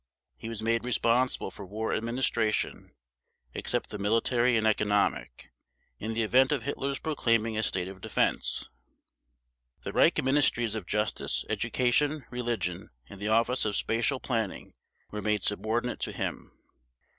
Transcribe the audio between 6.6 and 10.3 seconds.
Hitler's proclaiming a state of defense. The Reich